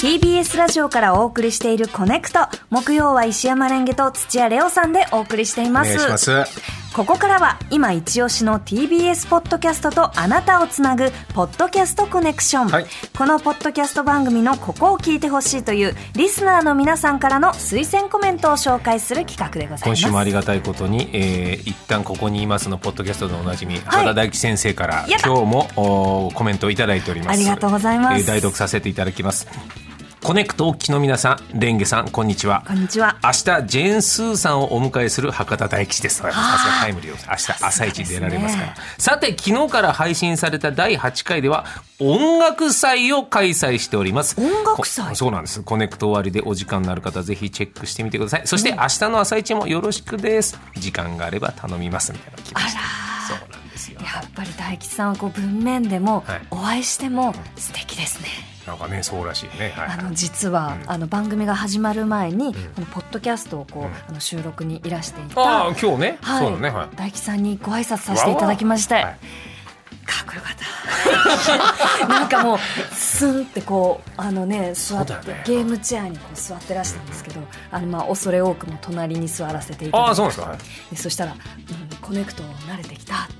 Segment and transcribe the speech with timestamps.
[0.00, 2.38] TBS ラジオからお送りしているコネクト。
[2.70, 5.94] 木曜は石山レンゲと土屋レオさんでお送りしています。
[5.94, 6.90] お願いします。
[6.94, 12.86] ここからは今一押しの TBS ポッドキャストとあなたをつなぐポッドキャストコネクション、はい。
[13.16, 19.84] このポッドキャスト番組のここを聞いてほしいというリスナーの皆さんからの推薦コメントを紹介する企画でございます。
[19.84, 27.30] 今週もありがたいことに、えー、一旦ここにいますのポッドキャストでおなじみ、原田大樹先生から今日もおコメントをいただいております。
[27.32, 28.20] ありがとうございます。
[28.22, 29.46] えー代読させていただきます
[30.22, 32.62] コネクトお聞きの皆さんレンゲさんこんにちは。
[32.66, 33.18] こんにちは。
[33.24, 36.16] 明日ジェーン・スーさんをお迎えする博多大吉です。
[36.16, 36.42] さすが
[36.82, 37.16] タイムリーを。
[37.28, 38.74] 明日あさイチ出られますから。
[38.98, 41.64] さて昨日から配信された第8回では
[41.98, 44.38] 音楽祭を開催しております。
[44.38, 45.08] 音楽祭？
[45.08, 45.62] こそうなんです。
[45.62, 48.42] コネクト終わりでお時間のある方ぜひチェックしてみてください。
[48.46, 50.60] そして明日のあさイチもよろしくです。
[50.76, 53.98] 時間があれば頼みますみたいなのが来ましたあらそうなんですよ。
[54.02, 56.40] やっぱり大吉さんはこう文面でもはい。
[56.50, 58.28] お会いしても素敵ですね、
[58.70, 59.72] なんかねそうらしいね。
[59.76, 66.96] はいあの実は、あの番組が始まる前に、このポッドキャストをこう、あの収録にいらしていたああ今日ね、はい、そうだねはい。
[66.96, 69.16] 大吉さんにご挨拶させていただきまして、わわはい
[70.10, 72.06] かっこよかった。
[72.08, 72.58] なんかもう
[72.94, 75.42] スンってこうあのね座って、ね。
[75.44, 77.40] ゲームチェアにこう座ってらしたんですけど、
[77.70, 80.08] あのまあ恐れ多くも隣に座らせていただいて。
[80.08, 80.46] ああそうですか。
[80.46, 80.58] はい。
[80.90, 81.38] でそしたら、うん
[82.00, 83.39] 「コネクト慣れてきた」って言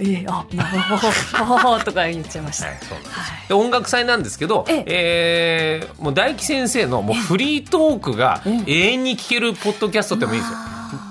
[0.00, 3.18] ええあまあ とか言っちゃいました、はいそうなんです。
[3.18, 3.48] はい。
[3.48, 5.88] で音楽祭なんですけど、ええ。
[5.98, 10.58] ーもう大樹先生のもうフリートークが永遠に聞けるポッドキャストってもいいですよ。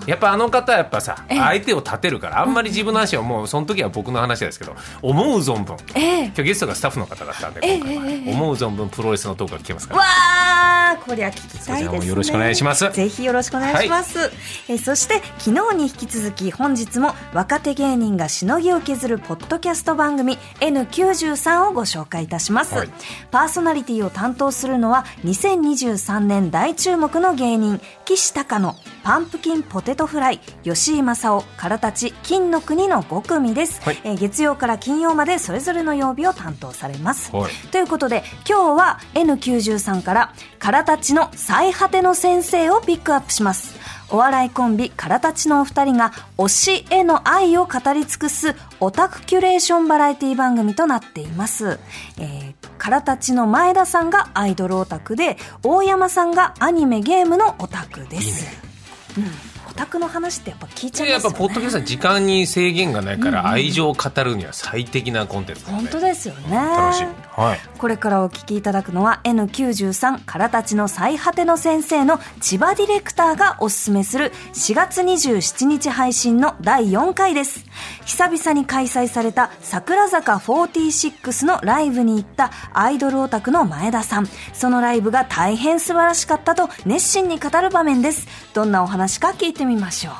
[0.08, 1.40] やっぱあの方はやっぱさええ。
[1.40, 6.26] 相手を立てるからあんまり自分の話はもうその時は僕の話ですけど思う存分ええ。
[6.26, 10.00] 今日ゲストがスタッフの方だったんでええ今回は思う存分プロレスのトークが聞けますから。
[10.00, 10.06] わ
[10.96, 12.08] あこりゃ聞きたいですね。
[12.08, 12.90] よろしくお願いします。
[12.92, 14.32] ぜひよろしくお願いします、
[14.70, 22.90] えそして昨日に引き続き本日も若手芸人がしのぎを削るポッドキャスト番組 N93 をご紹介いたします、はい。
[23.32, 34.00] パーソナリティを担当するのは2023年大注目の芸人岸高野パンプキンポテトフライ吉井正夫からたち金の国の5組です、はい。
[34.04, 37.52] えー月曜から金曜までそれぞれの曜日を担当されます、はい。
[37.72, 43.76] ということで今日は N93 から「からたちの最果ての先生」をピックアップします。
[44.10, 51.80] お笑いコンビからたちのお二人が推しへの愛を語り尽くすオタクキュレーションバラエティ番組となっています、
[52.20, 58.46] えー、からたちの前田さんがアイドルオタクで大山さんがアニメゲームのオタクです。
[59.20, 59.30] いいね。
[59.30, 61.36] うん、オタクの話ってやっぱ聞いちゃいやますよね。
[61.36, 65.78] っぱポッドキャストは時間に制限がないから愛情を語るには最適なコンテンツだね。
[65.80, 66.56] 本当ですよね。
[66.56, 67.10] 楽しみ
[67.44, 67.60] はい。
[67.78, 77.66] これからお聞きいただくのは N93 からたちの最果ての先生の千葉ディレクターがおすすめする4月27日配信の第4回です。
[78.06, 84.28] 久々に開催された桜坂46のライブに行ったアイドルオタクの前田さん。
[84.54, 88.26] そのライブが大変素晴らしかったと熱心に語る場面です。
[88.54, 90.14] どんなお話か聞いてみましょう。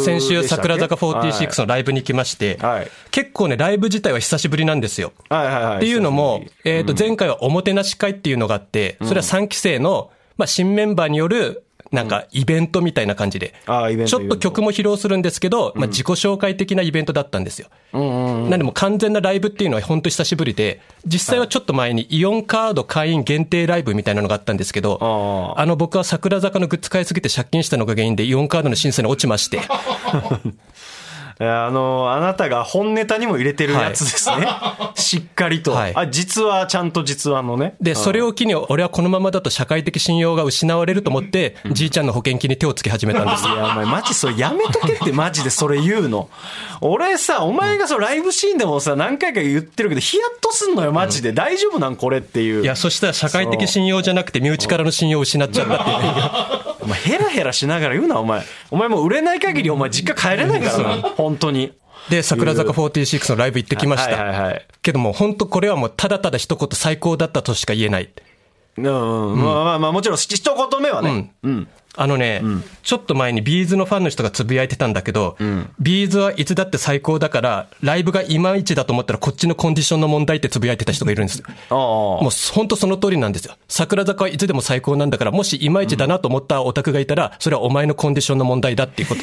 [0.00, 5.12] 先週桜坂46のライブに来まして、はい結構ね、ライブ自体は久しぶりなんですよ。
[5.28, 5.76] はいはいはい。
[5.78, 13.52] っていうのもえっ、と、前回はおもてなし会っていうのがあって、それは3期生の、まあ、新メンバーによる、なんか、イベントみたいな感じで。
[13.66, 17.68] あーイベントちょっと曲も披露するんですけど、まあ、自己紹介的なイベントだったんですよ。
[17.92, 30.52] なんでもう完全なライブっていうのは本当久しぶりで、実際はちょっと前にイオンカード会員限定ライブみたいなのがあったんですけど、ああの僕は桜坂のグッズ買いすぎて借金したのが原因でイオンカードの審査に落ちまして、え ー
[31.46, 34.46] あの、あなたが本ネタにも入れてるやつですね。
[34.94, 35.72] しっかりと。
[35.72, 37.74] はいあ、実は、ちゃんと実話のね。
[37.80, 43.50] で、それを機に、俺はこのままだと社会的信用が失われると思って、じいちゃんの保険金に手をつけ始めたんですい。
[43.50, 46.28] や、お前、マジそれやめとけって、マジでそれ言うの。
[46.80, 51.32] 俺さ、お前がそのライブシーンでもさ、何回か言ってるけど、ヒヤッとすんのよ、マジで。
[51.32, 52.62] 大丈夫なんこれっていう。
[52.62, 58.42] いや、そしたら社会的信用じゃなくて、身内からの信用を失っちゃったっていう 前、ヘラヘラしながら言うな、お前。
[58.70, 61.02] お前もう売れない限り、お前、実家帰れないからな。
[61.02, 61.72] 本当に。
[62.08, 64.42] で、桜坂46のライブ行ってきましはいはいた。
[64.42, 64.66] はい。
[64.82, 68.10] けども、本当これはもう、ただただ一言最高だったとしか言えない。
[68.88, 71.32] うん、まあまあまあ、もちろん、一言目はね。
[71.42, 71.68] うん。
[71.96, 72.40] あのね、
[72.82, 75.36] ちょっと前に B'z のファンの人がつぶやいてたんだけど、
[75.80, 81.44] B'z はいつだって最高だから、ライブがいまいちだと思ったらこっちのコンディションの問題ってつぶやいてた人がいるんですよ。
[81.48, 81.76] ああ。
[81.76, 83.54] もう本当その通りなんですよ。
[83.68, 89.20] 桜坂はいつでも最高なんだから、もしいまいちだなと思ったオタクがいたら、それはお前のコンディションの問題だっていうこと。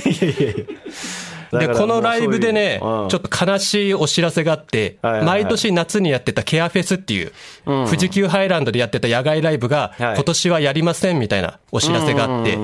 [1.52, 5.42] で、このライブでね、ちょっと、と悲しいお知らせがあって、はいはいはい。
[5.44, 7.32] 毎年夏にやってたケアフェスっていう、
[7.66, 10.16] 富士急ハイランドでやってた野外ライブが、はい。
[10.16, 12.58] 今年はやりませんみたいなお知らせがあって、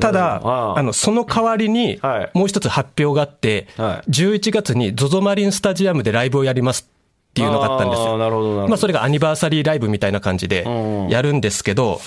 [0.00, 0.78] ただ、うん。
[0.78, 4.10] あの、その代わりにはい、もう一つ発表があって、はい。
[4.10, 6.88] 11月に ZOZO マリンスタジアムでライブをやります
[7.30, 8.16] っていうのがあったんですよ。
[8.68, 12.00] まあ、それがアニバーサリーライブみたいな感じでんやるんですけど、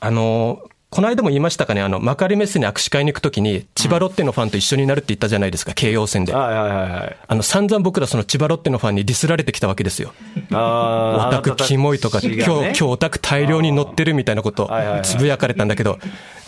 [0.00, 6.34] あの、この間も言いましたかね、あの、幕張メッセに握手会に行くときに、千葉ロッテのファンと一緒になるって言ったじゃないですか、京葉線で。
[6.34, 7.16] はいはいはいはい。
[7.28, 10.12] あの、散々僕らその千葉ロッテのファンにディスられてきたわけですよ。
[10.50, 14.68] あオタクキモいとか、今日、今日オタク大量に乗ってるみたいなこと
[15.04, 16.00] つぶやかれたんだけど、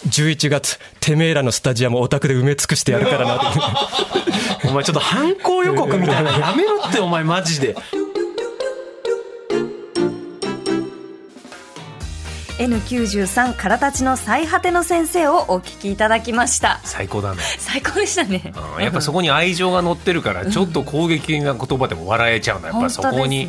[0.09, 3.61] 11月、てめえらのスタジアムオタクで埋め尽くしてやるからなって。
[3.61, 4.67] 日。
[4.69, 7.77] お前ちょっと犯行予告みたいなのやめろって、お前マジで。
[12.59, 17.43] N93 からたちの最果ての先生をお聞きいただきました最高だね。
[17.59, 22.69] 最高でしたねうんやっぱそこに愛情が乗ってるから、ちょっと攻撃的な言葉でも笑えちゃうんだ。
[22.69, 23.49] やっぱそこに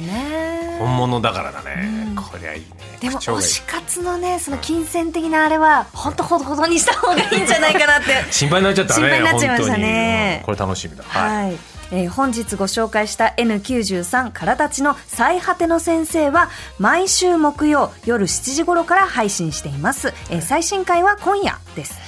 [0.79, 2.13] 本物だからだね。
[2.15, 2.67] こりゃいいね。
[3.00, 9.01] でも推し活のねその金銭的なあれは本当ほどほどにした方がいいんじゃないかなって 心配になっちゃったね。
[9.01, 11.03] 心配になっちゃいましたねうんこれ楽しみだ。
[11.05, 11.72] はい。
[11.93, 16.49] えー本日ご紹介した N93 からたちの最果ての先生は
[16.79, 22.02] 毎週木曜夜7時頃から配信しています、えー最新回は今夜です。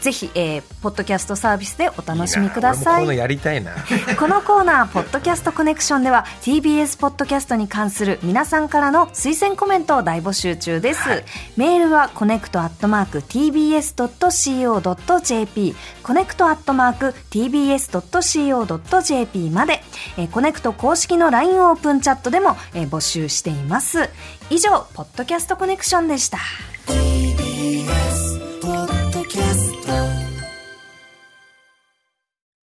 [0.00, 3.02] ぜひ、えーポッドキャストサービスでお楽しみください。
[3.02, 3.72] いこのやりたいな。
[4.16, 11.00] このコーナー「ポッドキャストコネクション」では TBS ポッドキャストに関する皆さんからの推薦コメントを大募集中です、
[11.56, 15.74] メールはコネクトアットマーク TBS.CO.JP
[16.04, 19.82] コネクトアットマーク TBS.CO.JP まで、
[20.16, 24.08] えーコネクト公式の LINE オープンチャットでも、えー募集しています。
[24.50, 26.38] 以上ポッドキャストコネクションでした